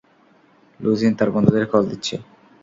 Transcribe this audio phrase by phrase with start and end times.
[0.79, 2.15] লু জিন তার বন্ধুদের কল দিচ্ছে।